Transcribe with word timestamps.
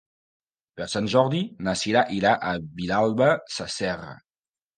Per 0.79 0.87
Sant 0.93 1.09
Jordi 1.13 1.41
na 1.67 1.75
Cira 1.81 2.03
irà 2.21 2.33
a 2.53 2.55
Vilalba 2.81 3.29
Sasserra. 3.59 4.11